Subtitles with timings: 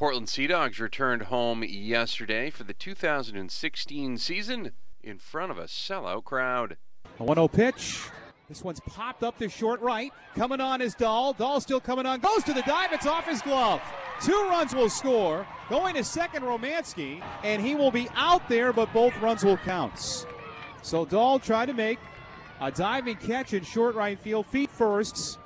[0.00, 6.24] Portland Sea Dogs returned home yesterday for the 2016 season in front of a sellout
[6.24, 6.78] crowd.
[7.18, 8.04] A 1 0 pitch.
[8.48, 10.10] This one's popped up to short right.
[10.34, 11.34] Coming on is Dahl.
[11.34, 12.20] Dahl still coming on.
[12.20, 12.94] Goes to the dive.
[12.94, 13.82] It's off his glove.
[14.22, 15.46] Two runs will score.
[15.68, 17.22] Going to second, Romansky.
[17.44, 20.24] And he will be out there, but both runs will count.
[20.80, 21.98] So Dahl tried to make
[22.58, 25.36] a diving catch in short right field, feet firsts,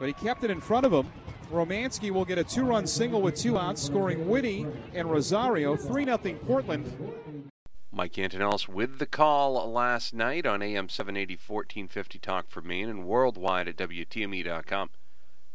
[0.00, 1.06] but he kept it in front of him.
[1.54, 5.76] Romansky will get a two run single with two outs, scoring Whitty and Rosario.
[5.76, 7.50] 3 0 Portland.
[7.92, 13.04] Mike Antonellis with the call last night on AM 780 1450 Talk for Maine and
[13.06, 14.90] worldwide at WTME.com.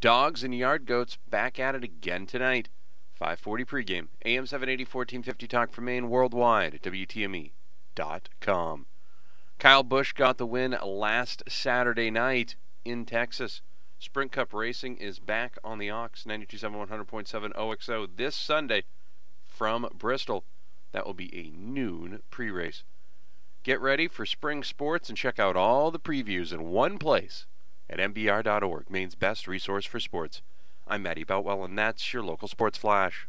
[0.00, 2.70] Dogs and Yard Goats back at it again tonight.
[3.14, 4.08] 540 pregame.
[4.24, 7.52] AM 780 1450 Talk for Maine worldwide at WTME.com.
[9.58, 13.60] Kyle Busch got the win last Saturday night in Texas.
[14.02, 18.82] Sprint Cup Racing is back on the Aux 927 100.7 OXO this Sunday
[19.44, 20.42] from Bristol.
[20.90, 22.82] That will be a noon pre race.
[23.62, 27.46] Get ready for spring sports and check out all the previews in one place
[27.88, 30.42] at MBR.org, Maine's best resource for sports.
[30.88, 33.28] I'm Matty Boutwell, and that's your local sports flash.